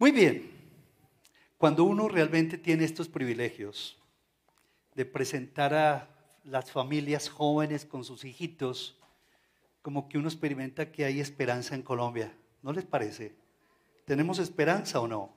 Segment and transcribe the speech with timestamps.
[0.00, 0.50] Muy bien,
[1.58, 3.98] cuando uno realmente tiene estos privilegios
[4.94, 6.08] de presentar a
[6.42, 8.98] las familias jóvenes con sus hijitos,
[9.82, 12.34] como que uno experimenta que hay esperanza en Colombia.
[12.62, 13.34] ¿No les parece?
[14.06, 15.34] ¿Tenemos esperanza o no?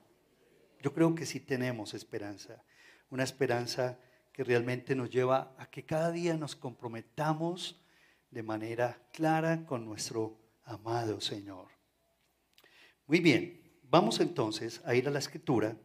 [0.80, 2.64] Yo creo que sí tenemos esperanza.
[3.10, 3.98] Una esperanza
[4.32, 7.84] que realmente nos lleva a que cada día nos comprometamos
[8.30, 11.68] de manera clara con nuestro amado Señor.
[13.06, 15.76] Muy bien, vamos entonces a ir a la escritura,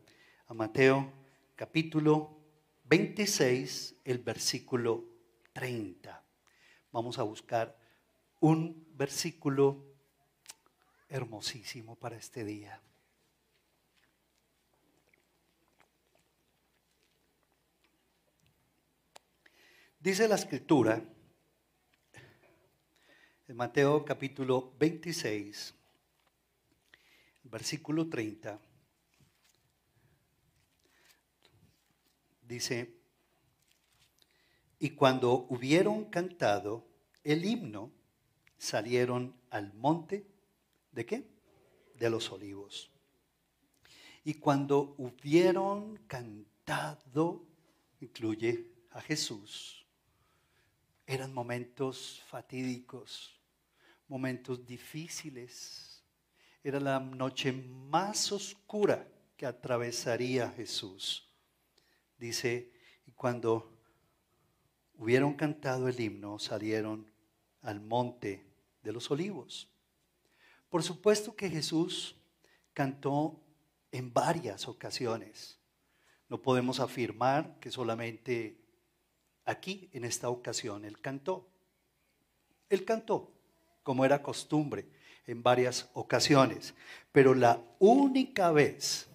[0.48, 1.12] a Mateo
[1.56, 2.38] capítulo
[2.86, 5.06] 26, el versículo
[5.54, 6.24] 30.
[6.92, 7.78] Vamos a buscar
[8.40, 9.86] un versículo
[11.08, 12.82] hermosísimo para este día.
[20.00, 21.04] Dice la escritura
[23.48, 25.76] en Mateo capítulo 26,
[27.50, 28.60] versículo 30.
[32.48, 32.96] Dice,
[34.80, 36.88] y cuando hubieron cantado
[37.24, 37.92] el himno,
[38.58, 40.26] salieron al monte
[40.92, 41.28] de qué?
[41.96, 42.90] De los olivos.
[44.24, 47.46] Y cuando hubieron cantado,
[48.00, 49.86] incluye a Jesús,
[51.06, 53.36] eran momentos fatídicos,
[54.08, 55.89] momentos difíciles.
[56.64, 59.08] Era la noche más oscura
[59.38, 61.26] que atravesaría Jesús.
[62.18, 62.74] Dice,
[63.06, 63.80] y cuando
[64.96, 67.10] hubieron cantado el himno, salieron
[67.62, 68.46] al monte
[68.84, 69.70] de los olivos.
[70.70, 72.18] Por supuesto que Jesús
[72.74, 73.42] cantó
[73.92, 75.58] en varias ocasiones.
[76.28, 78.62] No podemos afirmar que solamente
[79.46, 81.50] aquí, en esta ocasión, Él cantó.
[82.70, 83.34] Él cantó,
[83.82, 84.88] como era costumbre,
[85.28, 86.74] en varias ocasiones.
[87.12, 89.08] Pero la única vez,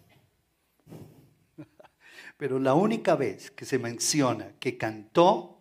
[2.36, 5.58] pero la única vez que se menciona que cantó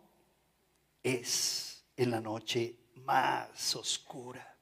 [1.02, 4.58] es en la noche más oscura.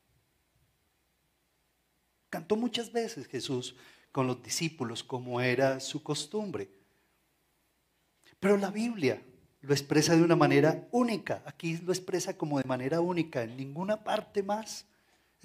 [2.29, 3.75] Cantó muchas veces Jesús
[4.11, 6.69] con los discípulos como era su costumbre.
[8.39, 9.21] Pero la Biblia
[9.61, 11.43] lo expresa de una manera única.
[11.45, 13.43] Aquí lo expresa como de manera única.
[13.43, 14.85] En ninguna parte más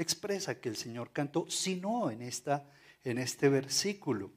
[0.02, 2.70] expresa que el Señor cantó, sino en, esta,
[3.04, 4.32] en este versículo.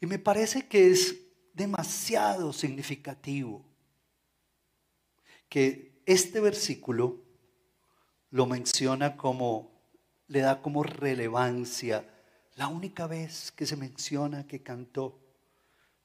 [0.00, 1.16] Y me parece que es
[1.52, 3.64] demasiado significativo
[5.48, 7.22] que este versículo
[8.30, 9.74] lo menciona como
[10.26, 12.10] le da como relevancia.
[12.56, 15.20] La única vez que se menciona que cantó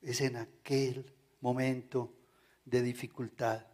[0.02, 2.16] es en aquel momento
[2.66, 3.66] de dificultad.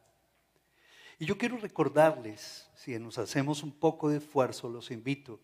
[1.18, 5.40] Y yo quiero recordarles, si nos hacemos un poco de esfuerzo, los invito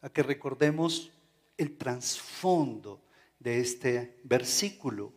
[0.00, 1.10] a que recordemos
[1.56, 3.02] el trasfondo
[3.40, 5.12] de este versículo.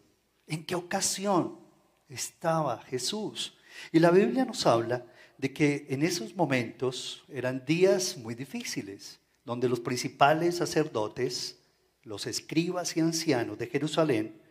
[0.48, 1.60] ¿En qué ocasión
[2.08, 3.56] estaba Jesús?
[3.92, 5.06] Y la Biblia nos habla
[5.38, 11.60] de que en esos momentos eran días muy difíciles donde los principales sacerdotes,
[12.04, 14.42] los escribas y ancianos de Jerusalén,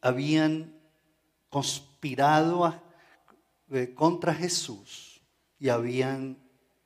[0.00, 0.78] habían
[1.48, 2.64] conspirado
[3.94, 5.20] contra Jesús
[5.58, 6.38] y habían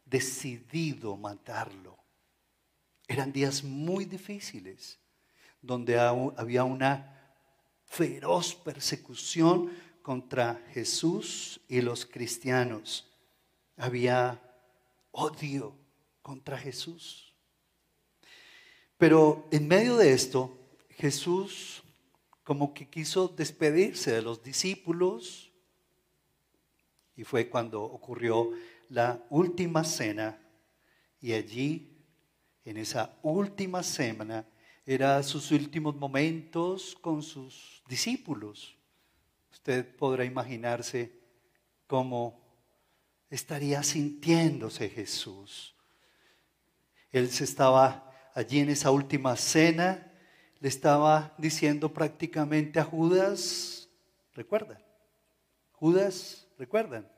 [0.04, 1.98] decidido matarlo.
[3.06, 4.98] Eran días muy difíciles,
[5.60, 7.36] donde había una
[7.84, 9.70] feroz persecución
[10.02, 13.06] contra Jesús y los cristianos.
[13.76, 14.40] Había
[15.12, 15.76] odio
[16.22, 17.34] contra Jesús.
[18.98, 20.58] Pero en medio de esto,
[20.90, 21.82] Jesús
[22.44, 25.51] como que quiso despedirse de los discípulos
[27.16, 28.50] y fue cuando ocurrió
[28.88, 30.38] la última cena
[31.20, 31.96] y allí,
[32.64, 34.46] en esa última cena,
[34.84, 38.76] eran sus últimos momentos con sus discípulos.
[39.52, 41.12] Usted podrá imaginarse
[41.86, 42.40] cómo
[43.30, 45.76] estaría sintiéndose Jesús.
[47.12, 50.12] Él se estaba allí en esa última cena,
[50.58, 53.88] le estaba diciendo prácticamente a Judas,
[54.34, 54.82] ¿recuerdan?
[55.72, 57.10] Judas, ¿recuerdan?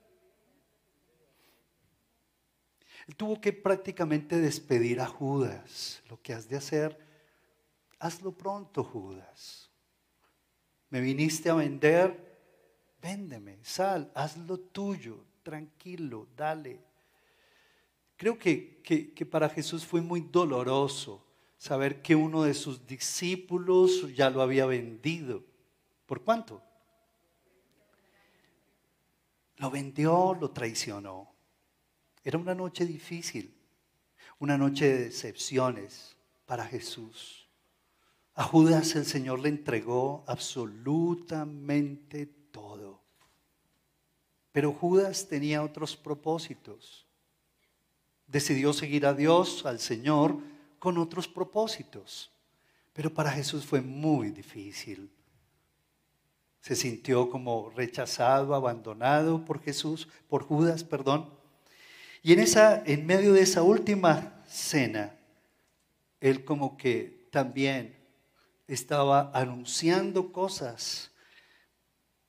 [3.06, 6.02] Él tuvo que prácticamente despedir a Judas.
[6.08, 6.99] Lo que has de hacer,
[7.99, 9.70] hazlo pronto, Judas.
[10.88, 12.41] Me viniste a vender,
[13.02, 16.81] véndeme, sal, hazlo tuyo, tranquilo, dale.
[18.17, 21.23] Creo que, que, para Jesús fue muy doloroso
[21.58, 25.44] saber que uno de sus discípulos ya lo había vendido.
[26.06, 26.62] ¿Por cuánto?
[29.56, 31.33] Lo vendió, lo traicionó.
[32.23, 33.55] Era una noche difícil,
[34.39, 36.17] una noche de decepciones
[36.47, 37.49] para Jesús.
[38.35, 43.01] A Judas el Señor le entregó absolutamente todo.
[44.51, 47.07] Pero Judas tenía otros propósitos.
[48.27, 50.39] Decidió seguir a Dios, al Señor,
[50.79, 52.31] con otros propósitos.
[52.93, 55.11] Pero para Jesús fue muy difícil.
[56.64, 61.28] Se sintió como rechazado, abandonado por Jesús, por Judas, perdón.
[62.22, 65.14] Y en esa en medio de esa última cena,
[66.22, 67.94] él como que también
[68.66, 71.11] estaba anunciando cosas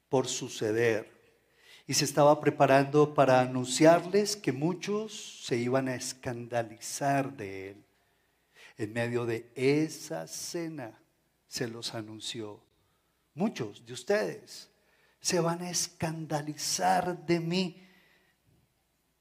[0.10, 1.10] por suceder
[1.88, 7.86] y se estaba preparando para anunciarles que muchos se iban a escandalizar de él.
[8.78, 11.00] En medio de esa cena
[11.48, 12.65] se los anunció.
[13.36, 14.70] Muchos de ustedes
[15.20, 17.86] se van a escandalizar de mí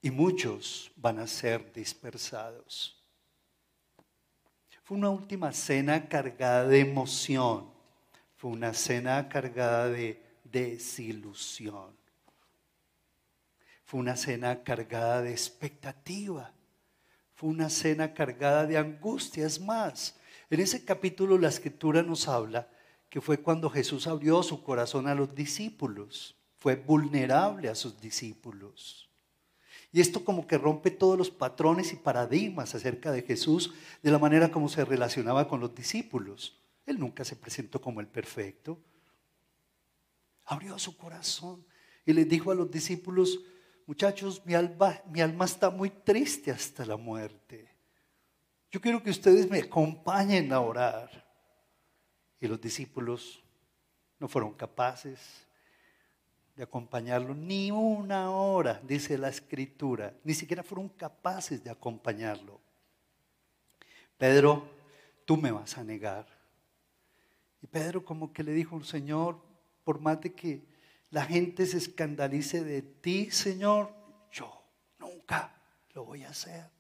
[0.01, 3.03] y muchos van a ser dispersados.
[4.85, 7.73] Fue una última cena cargada de emoción.
[8.37, 11.97] Fue una cena cargada de desilusión.
[13.85, 16.53] Fue una cena cargada de expectativa.
[17.35, 19.47] Fue una cena cargada de angustia.
[19.47, 20.17] Es más,
[20.51, 22.69] en ese capítulo la escritura nos habla
[23.15, 26.35] que fue cuando Jesús abrió su corazón a los discípulos.
[26.57, 29.09] Fue vulnerable a sus discípulos.
[29.93, 33.73] Y esto como que rompe todos los patrones y paradigmas acerca de Jesús,
[34.03, 36.59] de la manera como se relacionaba con los discípulos.
[36.87, 38.81] Él nunca se presentó como el perfecto.
[40.47, 41.65] Abrió su corazón
[42.05, 43.39] y les dijo a los discípulos,
[43.87, 47.77] muchachos, mi alma, mi alma está muy triste hasta la muerte.
[48.73, 51.24] Yo quiero que ustedes me acompañen a orar.
[52.41, 53.43] Y los discípulos
[54.19, 55.47] no fueron capaces
[56.57, 60.15] de acompañarlo ni una hora, dice la escritura.
[60.23, 62.61] Ni siquiera fueron capaces de acompañarlo.
[64.17, 64.69] Pedro,
[65.25, 66.27] tú me vas a negar.
[67.61, 69.41] Y Pedro como que le dijo, Señor,
[69.83, 70.63] por más de que
[71.11, 73.93] la gente se escandalice de ti, Señor,
[74.31, 74.63] yo
[74.99, 75.55] nunca
[75.93, 76.71] lo voy a hacer.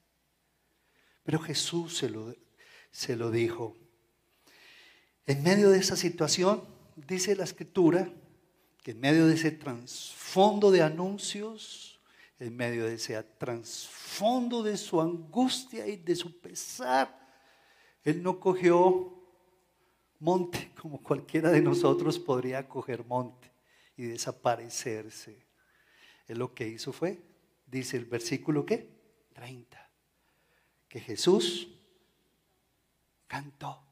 [1.22, 2.34] Pero Jesús se lo,
[2.90, 3.76] se lo dijo.
[5.26, 6.62] En medio de esa situación,
[6.96, 8.10] dice la escritura,
[8.82, 11.98] que en medio de ese trasfondo de anuncios,
[12.38, 17.24] en medio de ese trasfondo de su angustia y de su pesar,
[18.04, 19.14] él no cogió
[20.20, 23.50] monte como cualquiera de nosotros podría coger monte
[23.96, 25.38] y desaparecerse.
[26.28, 27.22] Él lo que hizo fue,
[27.66, 28.88] dice el versículo ¿qué?
[29.32, 29.90] 30,
[30.88, 31.68] que Jesús
[33.26, 33.83] cantó.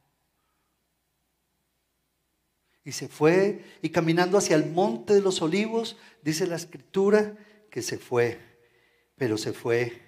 [2.84, 7.36] Y se fue y caminando hacia el monte de los olivos, dice la escritura
[7.70, 8.38] que se fue,
[9.16, 10.00] pero se fue,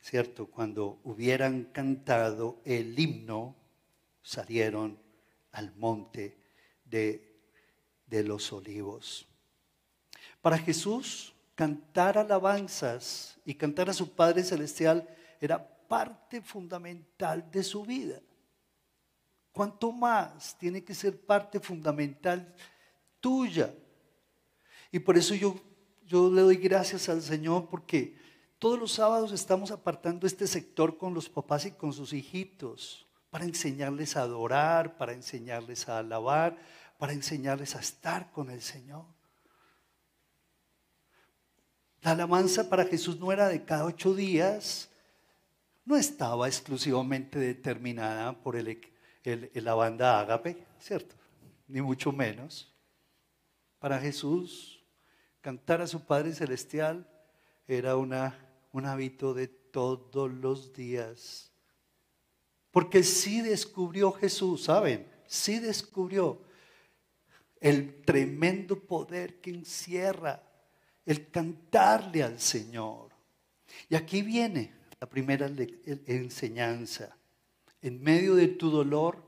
[0.00, 0.46] ¿cierto?
[0.46, 3.56] Cuando hubieran cantado el himno,
[4.22, 4.98] salieron
[5.52, 6.36] al monte
[6.84, 7.40] de,
[8.06, 9.28] de los olivos.
[10.40, 15.08] Para Jesús, cantar alabanzas y cantar a su Padre Celestial
[15.40, 18.20] era parte fundamental de su vida.
[19.52, 22.54] ¿Cuánto más tiene que ser parte fundamental
[23.20, 23.74] tuya?
[24.90, 25.60] Y por eso yo,
[26.06, 28.16] yo le doy gracias al Señor porque
[28.58, 33.44] todos los sábados estamos apartando este sector con los papás y con sus hijitos para
[33.44, 36.56] enseñarles a adorar, para enseñarles a alabar,
[36.98, 39.04] para enseñarles a estar con el Señor.
[42.02, 44.88] La alabanza para Jesús no era de cada ocho días,
[45.84, 48.91] no estaba exclusivamente determinada por el,
[49.24, 51.14] la banda Ágape, ¿cierto?
[51.68, 52.72] Ni mucho menos.
[53.78, 54.84] Para Jesús,
[55.40, 57.08] cantar a su Padre Celestial
[57.66, 58.38] era una,
[58.72, 61.52] un hábito de todos los días.
[62.70, 65.10] Porque sí descubrió Jesús, ¿saben?
[65.26, 66.42] Sí descubrió
[67.60, 70.42] el tremendo poder que encierra
[71.04, 73.12] el cantarle al Señor.
[73.88, 75.50] Y aquí viene la primera
[76.06, 77.16] enseñanza.
[77.82, 79.22] En medio de tu dolor,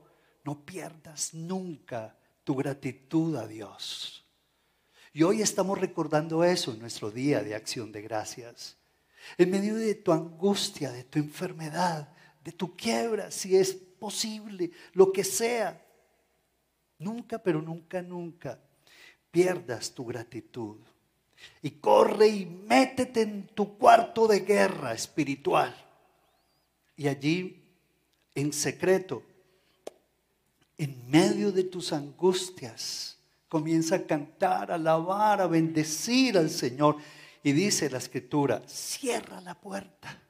[0.45, 4.25] no pierdas nunca tu gratitud a Dios.
[5.11, 8.77] Y hoy estamos recordando eso en nuestro día de acción de gracias.
[9.37, 15.11] En medio de tu angustia, de tu enfermedad, de tu quiebra, si es posible, lo
[15.11, 15.83] que sea,
[16.99, 18.59] nunca, pero nunca, nunca
[19.31, 20.77] pierdas tu gratitud.
[21.61, 25.75] Y corre y métete en tu cuarto de guerra espiritual.
[26.95, 27.64] Y allí
[28.35, 29.23] en secreto,
[30.77, 36.97] en medio de tus angustias, comienza a cantar, a alabar, a bendecir al Señor.
[37.41, 40.21] Y dice la escritura, cierra la puerta.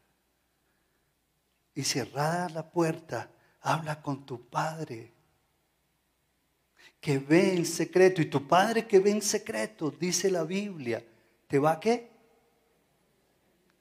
[1.74, 3.32] Y cerrada la puerta,
[3.62, 5.12] habla con tu Padre
[7.06, 8.22] que ve en secreto.
[8.22, 11.04] Y tu Padre que ve en secreto, dice la Biblia,
[11.48, 12.10] ¿te va a qué?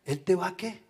[0.04, 0.84] Él te va a qué?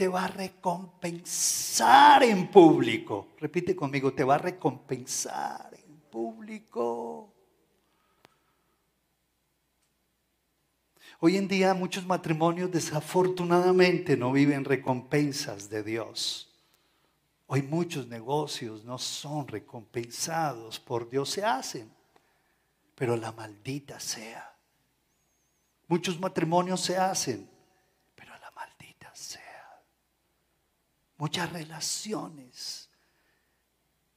[0.00, 3.34] Te va a recompensar en público.
[3.38, 7.34] Repite conmigo, te va a recompensar en público.
[11.18, 16.50] Hoy en día muchos matrimonios desafortunadamente no viven recompensas de Dios.
[17.46, 21.92] Hoy muchos negocios no son recompensados por Dios, se hacen,
[22.94, 24.50] pero la maldita sea.
[25.88, 27.50] Muchos matrimonios se hacen,
[28.14, 29.50] pero la maldita sea.
[31.20, 32.88] Muchas relaciones.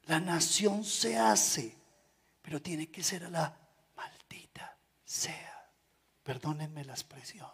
[0.04, 1.78] La nación se hace,
[2.42, 3.58] pero tiene que ser a la
[3.94, 5.70] maldita sea.
[6.24, 7.50] Perdónenme la expresión.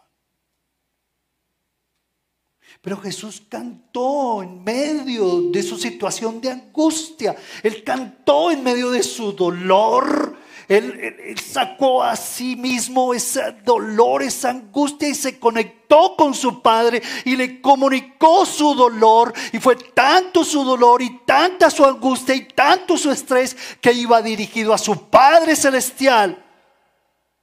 [2.80, 7.36] Pero Jesús cantó en medio de su situación de angustia.
[7.64, 10.29] Él cantó en medio de su dolor.
[10.70, 17.02] Él, sacó a sí mismo ese dolor, esa angustia y se conectó con su Padre
[17.24, 19.32] y le comunicó su dolor.
[19.52, 24.22] Y fue tanto su dolor y tanta su angustia y tanto su estrés que iba
[24.22, 26.46] dirigido a su Padre Celestial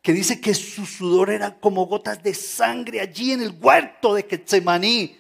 [0.01, 4.23] que dice que su sudor era como gotas de sangre allí en el huerto de
[4.23, 5.17] Getsemaní.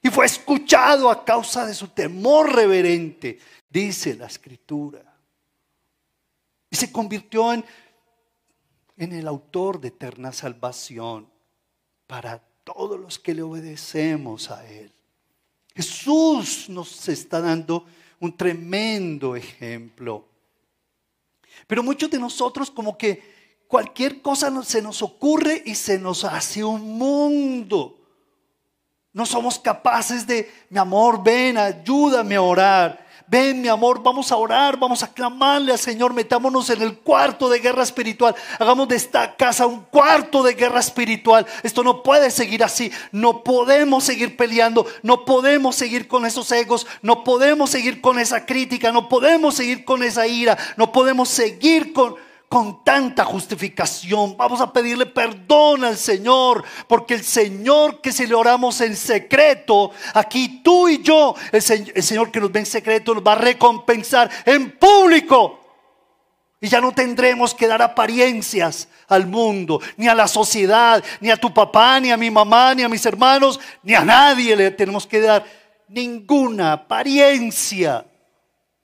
[0.00, 5.13] Y fue escuchado a causa de su temor reverente, dice la escritura.
[6.74, 7.64] Y se convirtió en,
[8.96, 11.30] en el autor de eterna salvación
[12.08, 14.92] para todos los que le obedecemos a Él.
[15.72, 17.86] Jesús nos está dando
[18.18, 20.26] un tremendo ejemplo.
[21.68, 26.64] Pero muchos de nosotros como que cualquier cosa se nos ocurre y se nos hace
[26.64, 28.00] un mundo.
[29.12, 33.03] No somos capaces de, mi amor, ven, ayúdame a orar.
[33.26, 37.48] Ven, mi amor, vamos a orar, vamos a clamarle al Señor, metámonos en el cuarto
[37.48, 38.34] de guerra espiritual.
[38.58, 41.46] Hagamos de esta casa un cuarto de guerra espiritual.
[41.62, 42.92] Esto no puede seguir así.
[43.12, 48.44] No podemos seguir peleando, no podemos seguir con esos egos, no podemos seguir con esa
[48.44, 52.16] crítica, no podemos seguir con esa ira, no podemos seguir con
[52.54, 54.36] con tanta justificación.
[54.36, 59.90] Vamos a pedirle perdón al Señor, porque el Señor que si le oramos en secreto,
[60.14, 64.30] aquí tú y yo, el, Señor que nos ve en secreto nos va a recompensar
[64.44, 65.58] en público.
[66.60, 71.36] Y ya no tendremos que dar apariencias al mundo, ni a la sociedad, ni a
[71.36, 75.08] tu papá, ni a mi mamá, ni a mis hermanos, ni a nadie le tenemos
[75.08, 75.44] que dar
[75.88, 78.06] ninguna apariencia.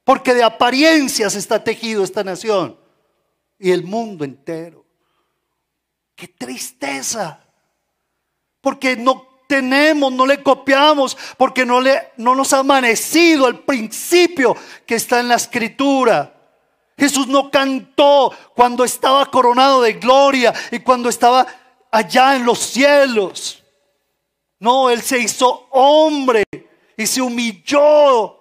[0.03, 2.80] Porque de apariencias está tejido esta nación
[3.61, 4.85] y el mundo entero.
[6.17, 7.45] Qué tristeza.
[8.61, 14.57] Porque no tenemos, no le copiamos, porque no, le, no nos ha amanecido el principio
[14.87, 16.35] que está en la escritura.
[16.97, 21.47] Jesús no cantó cuando estaba coronado de gloria y cuando estaba
[21.91, 23.63] allá en los cielos.
[24.59, 26.45] No, Él se hizo hombre
[26.97, 28.39] y se humilló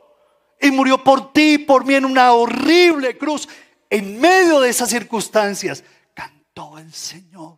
[0.61, 3.47] y murió por ti, por mí en una horrible cruz
[3.89, 7.57] en medio de esas circunstancias, cantó el Señor.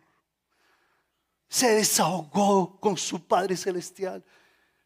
[1.48, 4.24] Se desahogó con su Padre Celestial.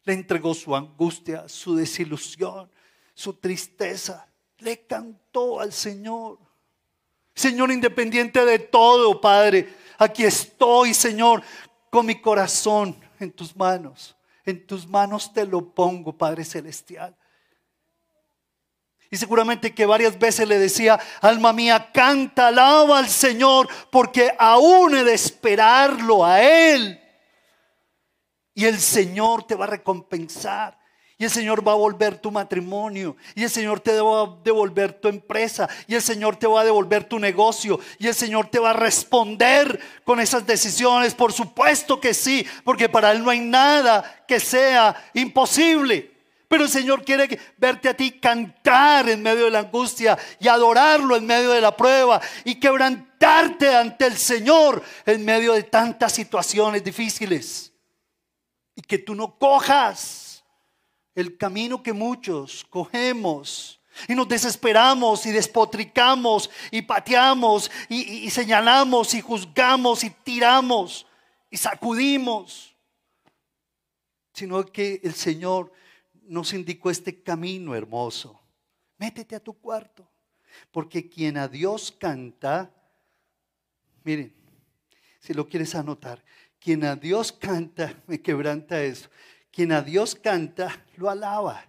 [0.05, 2.71] Le entregó su angustia, su desilusión,
[3.15, 4.27] su tristeza.
[4.59, 6.39] Le cantó al Señor.
[7.35, 11.43] Señor, independiente de todo, Padre, aquí estoy, Señor,
[11.91, 14.17] con mi corazón en tus manos.
[14.45, 17.17] En tus manos te lo pongo, Padre Celestial.
[19.11, 24.97] Y seguramente que varias veces le decía, alma mía, canta, alaba al Señor, porque aún
[24.97, 27.01] he de esperarlo a Él.
[28.55, 30.79] Y el Señor te va a recompensar.
[31.19, 33.17] Y el Señor va a volver tu matrimonio.
[33.35, 35.69] Y el Señor te va a devolver tu empresa.
[35.87, 37.81] Y el Señor te va a devolver tu negocio.
[37.99, 41.15] Y el Señor te va a responder con esas decisiones.
[41.15, 46.16] Por supuesto que sí, porque para Él no hay nada que sea imposible.
[46.49, 51.17] Pero el Señor quiere verte a ti cantar en medio de la angustia y adorarlo
[51.17, 56.85] en medio de la prueba y quebrantarte ante el Señor en medio de tantas situaciones
[56.85, 57.73] difíciles.
[58.77, 60.45] Y que tú no cojas
[61.15, 69.15] el camino que muchos cogemos y nos desesperamos y despotricamos y pateamos y, y señalamos
[69.15, 71.07] y juzgamos y tiramos
[71.51, 72.77] y sacudimos.
[74.33, 75.73] Sino que el Señor
[76.29, 78.41] nos indicó este camino hermoso.
[78.99, 80.09] Métete a tu cuarto,
[80.71, 82.71] porque quien a Dios canta,
[84.05, 84.35] miren,
[85.21, 86.25] si lo quieres anotar,
[86.59, 89.11] quien a Dios canta, me quebranta eso,
[89.51, 91.65] quien a Dios canta, lo alaba.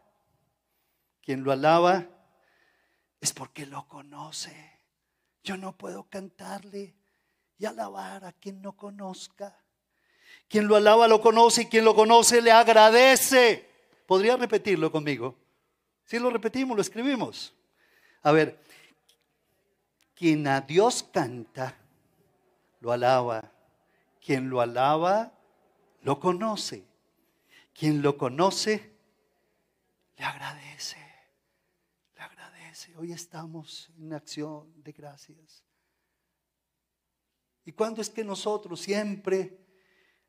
[1.21, 2.07] Quien lo alaba,
[3.19, 4.55] es porque lo conoce.
[5.43, 6.95] Yo no puedo cantarle
[7.57, 9.57] y alabar a quien no conozca.
[10.47, 13.69] Quien lo alaba lo conoce y quien lo conoce le agradece.
[14.07, 15.35] ¿Podría repetirlo conmigo?
[16.05, 17.53] Si lo repetimos, lo escribimos.
[18.23, 18.57] A ver,
[20.15, 21.77] quien a Dios canta,
[22.79, 23.51] lo alaba.
[24.25, 25.33] Quien lo alaba,
[26.01, 26.85] lo conoce.
[27.73, 28.93] Quien lo conoce,
[30.15, 30.97] le agradece.
[32.15, 32.95] Le agradece.
[32.95, 35.63] Hoy estamos en acción de gracias.
[37.65, 39.66] ¿Y cuándo es que nosotros siempre,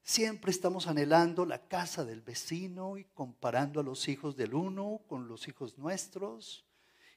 [0.09, 5.29] siempre estamos anhelando la casa del vecino y comparando a los hijos del uno con
[5.29, 6.65] los hijos nuestros?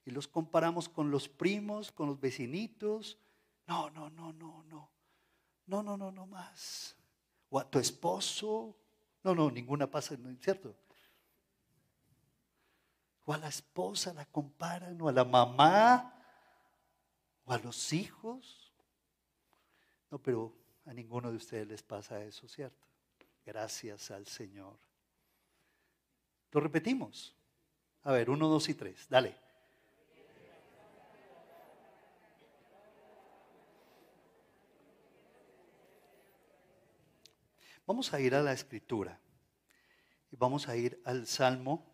[0.04, 3.18] Y los comparamos con los primos, con los vecinitos.
[3.66, 4.92] No, no, no, no, no.
[5.68, 6.98] No, no, no, no más.
[7.50, 8.76] O a tu esposo.
[9.24, 10.76] No, no, ninguna pasa, ¿cierto?
[13.24, 16.14] O a la esposa la comparan, o a la mamá,
[17.46, 18.74] o a los hijos.
[20.10, 22.88] No, pero a ninguno de ustedes les pasa eso, ¿cierto?
[23.46, 24.78] Gracias al Señor.
[26.52, 27.36] Lo repetimos.
[28.04, 29.08] A ver, uno, dos y tres.
[29.10, 29.36] Dale.
[37.86, 39.20] Vamos a ir a la escritura
[40.32, 41.86] y vamos a ir al Salmo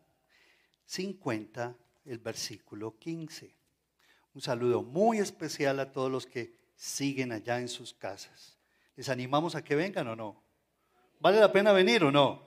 [0.86, 1.75] 50,
[2.06, 3.56] el versículo 15.
[4.34, 8.56] Un saludo muy especial a todos los que siguen allá en sus casas.
[8.98, 10.44] ¿Les animamos a que vengan o no?
[11.20, 12.42] ¿Vale la pena venir o no?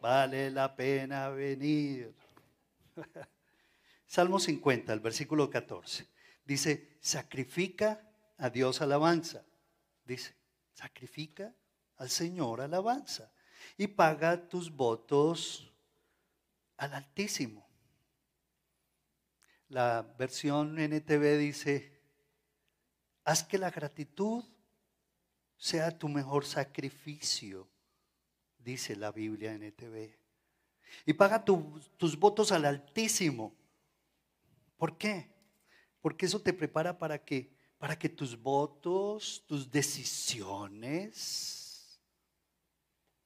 [0.00, 2.14] Vale la pena venir.
[4.06, 6.06] Salmo 50, el versículo 14.
[6.44, 8.08] Dice, sacrifica
[8.38, 9.44] a Dios alabanza.
[10.04, 10.36] Dice,
[10.72, 11.52] sacrifica
[11.96, 13.32] al Señor alabanza
[13.76, 15.74] y paga tus votos
[16.76, 17.66] al Altísimo.
[19.70, 22.00] La versión NTV dice,
[23.24, 24.44] haz que la gratitud
[25.56, 27.68] sea tu mejor sacrificio,
[28.58, 30.14] dice la Biblia NTV.
[31.04, 33.54] Y paga tus votos al Altísimo.
[34.76, 35.30] ¿Por qué?
[36.00, 41.56] Porque eso te prepara para que, para que tus votos, tus decisiones,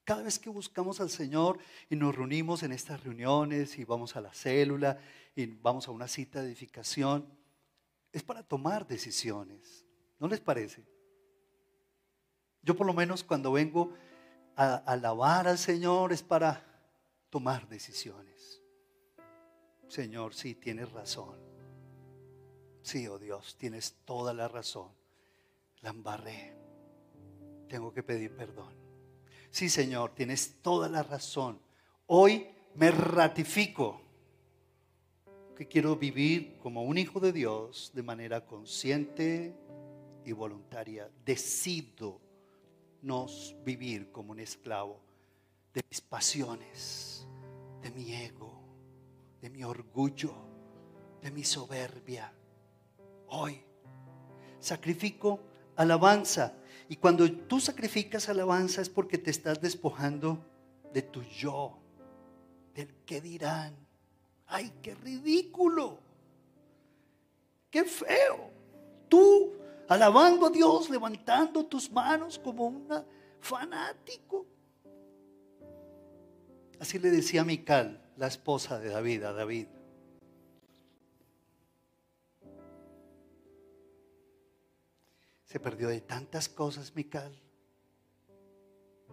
[0.05, 4.21] cada vez que buscamos al Señor y nos reunimos en estas reuniones y vamos a
[4.21, 4.99] la célula
[5.37, 7.29] y vamos a una cita de edificación,
[8.13, 9.87] es para tomar decisiones.
[10.19, 10.85] ¿No les parece?
[12.63, 13.93] Yo por lo menos cuando vengo
[14.57, 16.65] a alabar al Señor es para
[17.31, 18.61] tomar decisiones.
[19.89, 21.37] Señor, sí, tienes razón.
[22.83, 24.89] Sí, oh Dios, tienes toda la razón.
[25.81, 26.55] La embarré.
[27.69, 28.75] Tengo que pedir perdón.
[29.51, 31.61] Sí, Señor, tienes toda la razón.
[32.07, 34.01] Hoy me ratifico
[35.57, 39.55] que quiero vivir como un hijo de Dios de manera consciente
[40.25, 41.11] y voluntaria.
[41.25, 42.21] Decido
[43.03, 43.27] no
[43.65, 45.01] vivir como un esclavo
[45.73, 47.27] de mis pasiones,
[47.83, 48.61] de mi ego,
[49.41, 50.35] de mi orgullo,
[51.23, 52.33] de mi soberbia.
[53.29, 53.63] Hoy
[54.59, 55.41] sacrifico
[55.77, 56.55] alabanza
[56.89, 60.45] y cuando tú sacrificas alabanza es porque te estás despojando
[60.93, 61.79] de tu yo,
[62.75, 63.75] del qué dirán.
[64.47, 65.99] ¡Ay, qué ridículo!
[67.71, 68.51] ¡Qué feo!
[69.09, 69.53] Tú
[69.91, 72.87] alabando a Dios, levantando tus manos como un
[73.41, 74.47] fanático.
[76.79, 79.67] Así le decía Mical, la esposa de David, a David.
[85.45, 87.37] Se perdió de tantas cosas, Mical.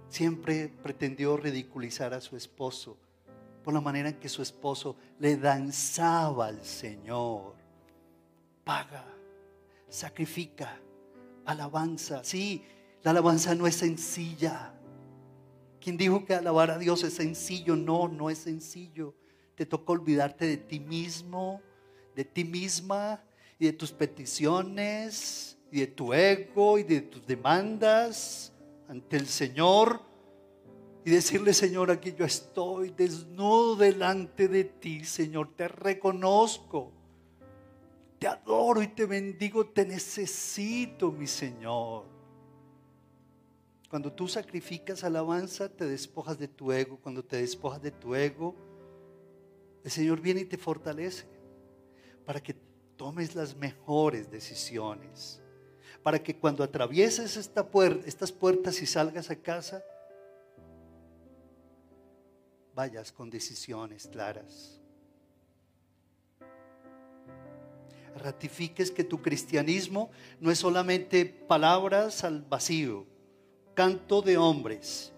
[0.10, 2.98] Siempre pretendió ridiculizar a su esposo
[3.63, 7.56] por la manera en que su esposo le danzaba al Señor.
[8.63, 9.16] Paga,
[9.89, 10.80] sacrifica,
[11.45, 12.23] alabanza.
[12.23, 12.63] Sí,
[13.04, 14.73] la alabanza no es sencilla.
[15.80, 17.76] ¿Quién dijo que alabar a Dios es sencillo?
[17.76, 19.15] No, no es sencillo.
[19.56, 21.62] Te toca olvidarte de ti mismo,
[22.15, 23.23] de ti misma
[23.60, 28.54] y de tus peticiones y de tu ego y de tus demandas
[28.88, 30.02] ante el Señor
[31.08, 36.91] y decirle, Señor, aquí yo estoy desnudo delante de ti, Señor, te reconozco,
[38.19, 42.06] te adoro y te bendigo, te necesito, mi Señor.
[43.89, 46.97] Cuando tú sacrificas alabanza, te despojas de tu ego.
[47.01, 48.56] Cuando te despojas de tu ego,
[49.84, 51.25] el Señor viene y te fortalece
[52.25, 52.53] para que
[52.97, 55.41] tomes las mejores decisiones
[56.08, 59.84] para que cuando atravieses esta puerta, estas puertas y salgas a casa,
[62.73, 64.77] vayas con decisiones claras.
[68.21, 73.06] Ratifiques que tu cristianismo no es solamente palabras al vacío,
[73.73, 75.13] canto de hombres,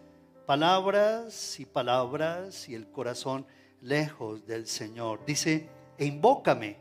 [0.46, 3.46] palabras y palabras y el corazón
[3.82, 5.26] lejos del Señor.
[5.26, 6.78] Dice, e invócame,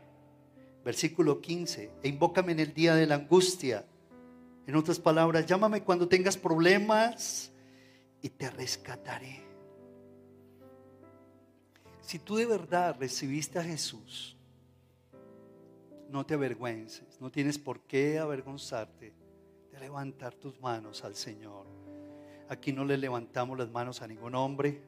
[0.83, 3.85] versículo 15, e invócame en el día de la angustia.
[4.65, 7.51] En otras palabras, llámame cuando tengas problemas
[8.21, 9.43] y te rescataré.
[12.01, 14.35] Si tú de verdad recibiste a Jesús,
[16.09, 19.13] no te avergüences, no tienes por qué avergonzarte
[19.71, 21.67] de levantar tus manos al Señor.
[22.49, 24.81] Aquí no le levantamos las manos a ningún hombre,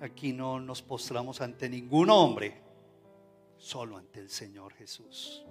[0.00, 2.62] aquí no nos postramos ante ningún hombre,
[3.58, 5.44] solo ante el Señor Jesús.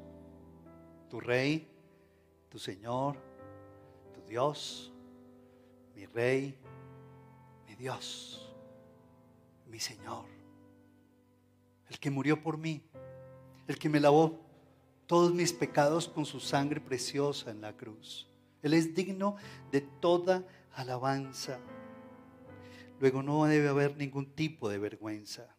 [1.08, 1.67] Tu Rey,
[2.49, 3.17] tu Señor,
[4.13, 4.91] tu Dios,
[5.95, 6.58] mi Rey,
[7.67, 8.51] mi Dios,
[9.67, 10.25] mi Señor,
[11.89, 12.84] el que murió por mí
[13.67, 14.39] el que me lavó
[15.12, 18.30] todos mis pecados con su sangre preciosa en la cruz.
[18.62, 19.36] Él es digno
[19.71, 21.60] de toda alabanza.
[23.00, 25.56] Luego no debe haber ningún tipo de vergüenza.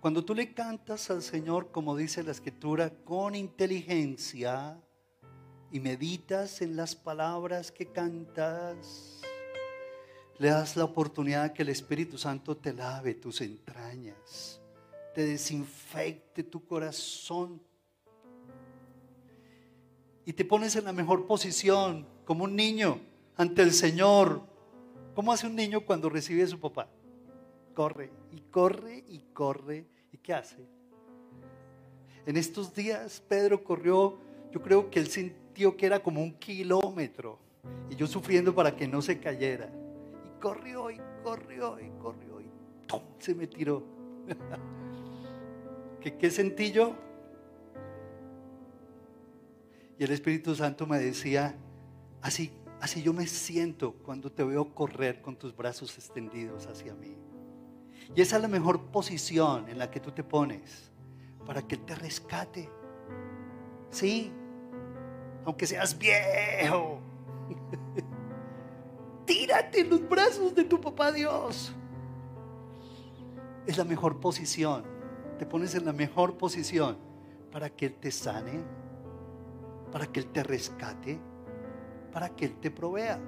[0.00, 4.80] Cuando tú le cantas al Señor, como dice la escritura, con inteligencia
[5.70, 9.20] y meditas en las palabras que cantas,
[10.38, 14.60] le das la oportunidad que el Espíritu Santo te lave tus entrañas
[15.14, 17.62] te desinfecte tu corazón
[20.26, 22.98] y te pones en la mejor posición como un niño
[23.36, 24.42] ante el Señor.
[25.14, 26.88] ¿Cómo hace un niño cuando recibe a su papá?
[27.74, 29.86] Corre y corre y corre.
[30.10, 30.66] ¿Y qué hace?
[32.26, 34.18] En estos días Pedro corrió,
[34.50, 37.38] yo creo que él sintió que era como un kilómetro
[37.90, 39.70] y yo sufriendo para que no se cayera.
[40.24, 42.50] Y corrió y corrió y corrió y
[42.86, 43.02] ¡tum!
[43.18, 43.84] se me tiró.
[46.12, 46.94] ¿Qué, sentí yo?
[49.98, 51.56] Y el Espíritu Santo me decía,
[52.20, 57.16] así, así yo me siento cuando te veo correr con tus brazos extendidos hacia mí.
[58.14, 60.92] Y esa es la mejor posición en la que tú te pones
[61.46, 62.68] para que Él te rescate.
[63.88, 64.30] Sí,
[65.46, 67.00] aunque seas viejo.
[69.26, 71.72] Tírate en los brazos de tu papá Dios.
[73.66, 74.93] Es la mejor posición
[75.38, 76.96] te pones en la mejor posición
[77.50, 78.64] para que Él te sane,
[79.92, 81.18] para que Él te rescate,
[82.12, 83.20] para que Él te provea.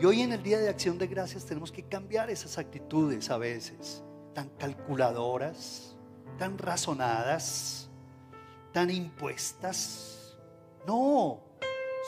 [0.00, 3.38] Y hoy en el Día de Acción de Gracias tenemos que cambiar esas actitudes a
[3.38, 4.02] veces,
[4.34, 5.96] tan calculadoras,
[6.38, 7.90] tan razonadas,
[8.72, 10.38] tan impuestas.
[10.86, 11.40] No,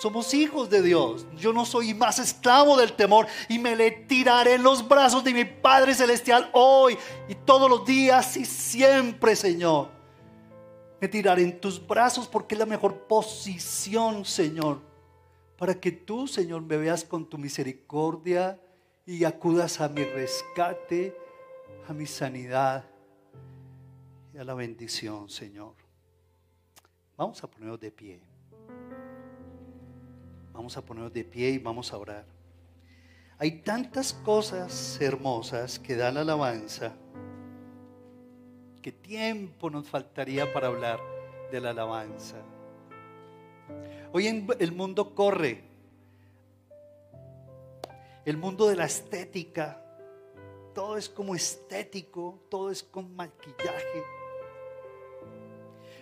[0.00, 1.26] somos hijos de Dios.
[1.36, 5.34] Yo no soy más esclavo del temor y me le tiraré en los brazos de
[5.34, 6.96] mi Padre Celestial hoy
[7.28, 9.90] y todos los días y siempre, Señor.
[11.02, 14.80] Me tiraré en tus brazos porque es la mejor posición, Señor,
[15.58, 18.58] para que tú, Señor, me veas con tu misericordia
[19.04, 21.14] y acudas a mi rescate,
[21.86, 22.86] a mi sanidad
[24.32, 25.74] y a la bendición, Señor.
[27.18, 28.29] Vamos a ponernos de pie.
[30.61, 32.27] Vamos a ponernos de pie y vamos a orar.
[33.38, 36.92] Hay tantas cosas hermosas que da la alabanza.
[38.83, 41.01] ¿Qué tiempo nos faltaría para hablar
[41.51, 42.37] de la alabanza?
[44.12, 45.64] Hoy en el mundo corre.
[48.27, 49.83] El mundo de la estética.
[50.75, 54.05] Todo es como estético, todo es con maquillaje.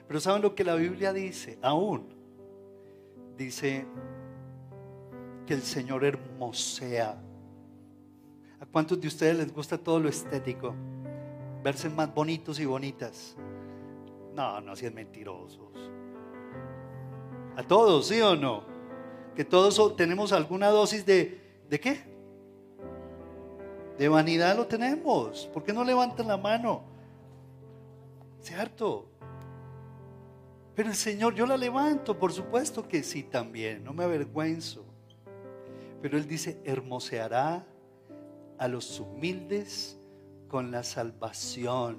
[0.08, 1.60] Pero ¿saben lo que la Biblia dice?
[1.62, 2.08] Aún
[3.36, 3.86] dice
[5.48, 7.18] que el Señor hermosea.
[8.60, 10.74] ¿A cuántos de ustedes les gusta todo lo estético?
[11.64, 13.34] Verse más bonitos y bonitas.
[14.34, 15.72] No, no sean mentirosos.
[17.56, 18.62] A todos, ¿sí o no?
[19.34, 22.02] Que todos tenemos alguna dosis de, ¿de qué?
[23.96, 25.46] De vanidad lo tenemos.
[25.46, 26.82] ¿Por qué no levantan la mano?
[28.42, 29.08] ¿Cierto?
[30.74, 34.87] Pero el Señor, yo la levanto, por supuesto que sí también, no me avergüenzo.
[36.00, 37.66] Pero Él dice, hermoseará
[38.58, 39.98] a los humildes
[40.48, 41.98] con la salvación.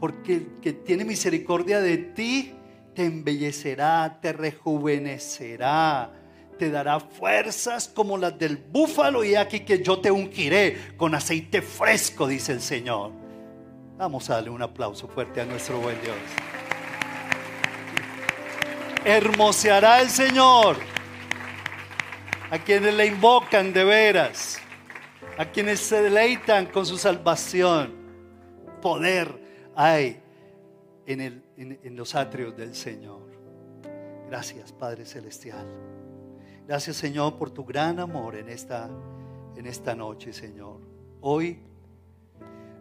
[0.00, 2.54] Porque el que tiene misericordia de ti,
[2.94, 6.12] te embellecerá, te rejuvenecerá,
[6.58, 11.62] te dará fuerzas como las del búfalo y aquí que yo te ungiré con aceite
[11.62, 13.12] fresco, dice el Señor.
[13.96, 16.16] Vamos a darle un aplauso fuerte a nuestro buen Dios.
[19.04, 20.76] Hermoseará el Señor
[22.50, 24.58] a quienes le invocan de veras,
[25.36, 27.92] a quienes se deleitan con su salvación.
[28.80, 30.20] Poder hay
[31.06, 33.22] en, el, en, los atrios del Señor.
[34.28, 35.66] Gracias, Padre Celestial.
[36.66, 38.88] Gracias, Señor, por tu gran amor en esta,
[39.56, 40.80] en esta noche, Señor.
[41.20, 41.60] Hoy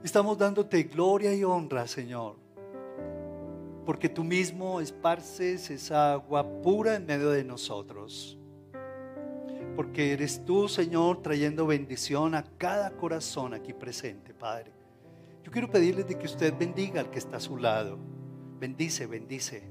[0.03, 2.35] estamos dándote gloria y honra, Señor,
[3.85, 8.36] porque tú mismo esparces esa agua pura en medio de nosotros.
[9.77, 14.71] Porque eres tú, Señor, trayendo bendición a cada corazón aquí presente, Padre.
[15.43, 17.99] Yo quiero pedirles de que usted bendiga al que está a su lado.
[18.59, 19.61] Bendice, bendice.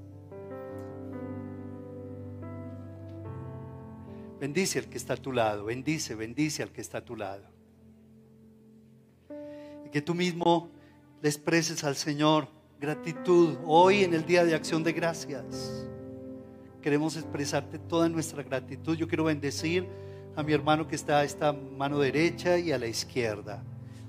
[4.39, 5.65] Bendice al que está a tu lado.
[5.65, 7.51] Bendice, bendice al que está a tu lado.
[9.85, 10.71] Y que tú mismo
[11.21, 12.47] le expreses al Señor
[12.79, 15.89] gratitud hoy en el día de acción de gracias.
[16.87, 18.97] Queremos expresarte toda nuestra gratitud.
[18.97, 19.89] Yo quiero bendecir
[20.37, 23.61] a mi hermano que está a esta mano derecha y a la izquierda.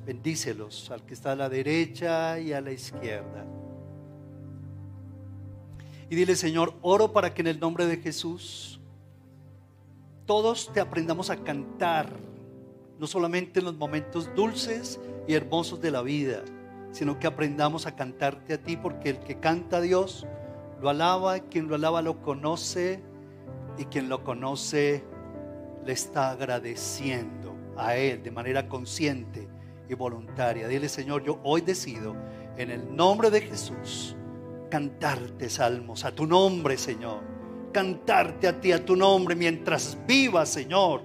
[0.05, 3.47] Bendícelos al que está a la derecha y a la izquierda.
[6.07, 8.79] Y dile, Señor, oro para que en el nombre de Jesús
[10.27, 12.11] todos te aprendamos a cantar,
[12.99, 16.43] no solamente en los momentos dulces y hermosos de la vida,
[16.91, 20.27] sino que aprendamos a cantarte a ti, porque el que canta a Dios
[20.81, 23.01] lo alaba, quien lo alaba lo conoce,
[23.77, 25.03] y quien lo conoce
[25.85, 29.47] le está agradeciendo a Él de manera consciente
[29.87, 30.67] y voluntaria.
[30.67, 32.15] Dile, Señor, yo hoy decido
[32.57, 34.15] en el nombre de Jesús
[34.69, 37.21] cantarte salmos a tu nombre, Señor.
[37.71, 41.01] Cantarte a ti, a tu nombre, mientras viva, Señor.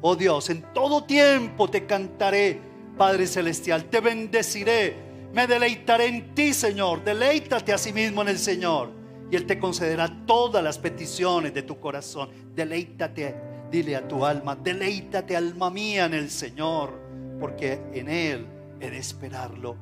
[0.00, 2.60] Oh Dios, en todo tiempo te cantaré,
[2.96, 3.84] Padre Celestial.
[3.84, 4.96] Te bendeciré.
[5.32, 7.04] Me deleitaré en ti, Señor.
[7.04, 9.03] Deleítate a sí mismo en el Señor.
[9.30, 12.28] Y Él te concederá todas las peticiones de tu corazón.
[12.54, 13.34] Deleítate,
[13.70, 17.04] dile a tu alma, deleítate, alma mía, en el Señor
[17.44, 18.46] porque en Él
[18.80, 19.76] he de esperarlo.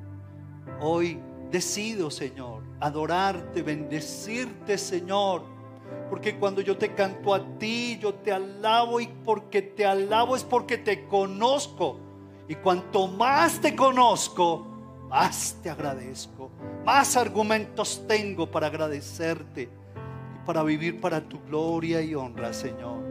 [0.80, 1.18] Hoy
[1.50, 5.44] decido, Señor, adorarte, bendecirte, Señor.
[6.08, 10.44] Porque cuando yo te canto a ti, yo te alabo y porque te alabo es
[10.44, 11.98] porque te conozco.
[12.48, 14.66] Y cuanto más te conozco,
[15.12, 16.50] más te agradezco.
[16.86, 23.02] Más argumentos tengo para agradecerte y para vivir para tu gloria y honra, Señor.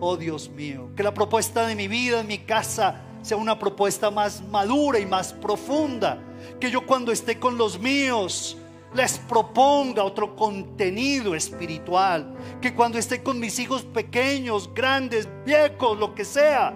[0.00, 4.10] Oh Dios mío, que la propuesta de mi vida en mi casa sea una propuesta
[4.10, 6.18] más madura y más profunda.
[6.58, 8.56] Que yo cuando esté con los míos
[8.94, 12.34] les proponga otro contenido espiritual.
[12.62, 16.74] Que cuando esté con mis hijos pequeños, grandes, viejos, lo que sea,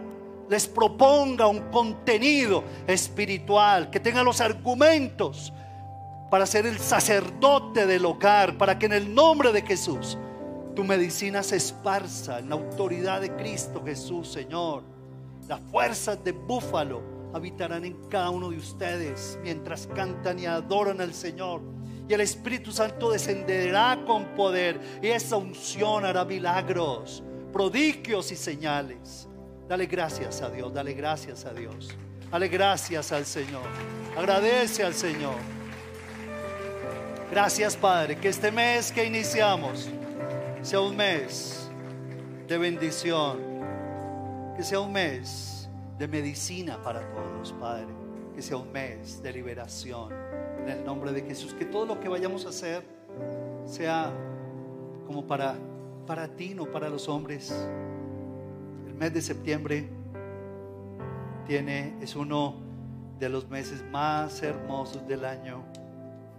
[0.49, 3.91] les proponga un contenido espiritual.
[3.91, 5.53] Que tenga los argumentos
[6.31, 8.57] para ser el sacerdote del hogar.
[8.59, 10.19] Para que en el nombre de Jesús
[10.75, 14.95] tu medicina se esparza en la autoridad de Cristo Jesús, Señor
[15.49, 17.03] las fuerzas de búfalo
[17.35, 21.61] habitarán en cada uno de ustedes mientras cantan y adoran al Señor.
[22.09, 29.29] Y el Espíritu Santo descenderá con poder y esa unción hará milagros, prodigios y señales.
[29.69, 31.91] Dale gracias a Dios, dale gracias a Dios.
[32.31, 33.63] Dale gracias al Señor.
[34.17, 35.37] Agradece al Señor.
[37.31, 39.89] Gracias Padre, que este mes que iniciamos
[40.63, 41.69] sea un mes
[42.47, 43.55] de bendición
[44.57, 47.89] que sea un mes de medicina para todos, Padre.
[48.35, 50.13] Que sea un mes de liberación.
[50.61, 51.55] En el nombre de Jesús.
[51.55, 52.85] Que todo lo que vayamos a hacer
[53.67, 54.13] sea
[55.07, 55.57] como para,
[56.07, 57.53] para ti, no para los hombres.
[58.95, 59.89] El mes de septiembre
[61.49, 62.55] tiene, es uno
[63.19, 65.65] de los meses más hermosos del año.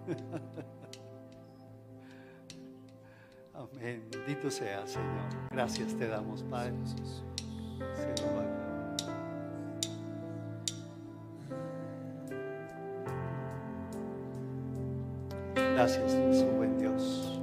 [3.53, 4.07] Amén.
[4.09, 5.49] Bendito sea, Señor.
[5.51, 6.71] Gracias te damos, Padre.
[6.85, 7.25] Señor.
[15.73, 17.37] Gracias, nuestro buen Dios.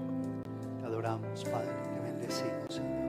[0.81, 1.69] Te adoramos, Padre.
[1.69, 3.02] Te bendecimos, Señor.